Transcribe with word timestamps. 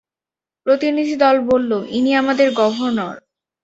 প্রতিনিধিদল 0.65 1.35
বলল, 1.49 1.71
ইনি 1.89 2.11
আমাদের 2.15 2.47
গভর্নর। 2.53 3.15